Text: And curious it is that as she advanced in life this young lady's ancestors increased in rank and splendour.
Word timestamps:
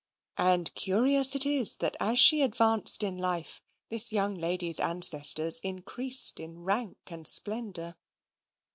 And 0.39 0.73
curious 0.73 1.35
it 1.35 1.45
is 1.45 1.75
that 1.75 1.95
as 1.99 2.17
she 2.17 2.41
advanced 2.41 3.03
in 3.03 3.19
life 3.19 3.61
this 3.89 4.11
young 4.11 4.33
lady's 4.35 4.79
ancestors 4.79 5.59
increased 5.59 6.39
in 6.39 6.63
rank 6.63 6.97
and 7.11 7.27
splendour. 7.27 7.95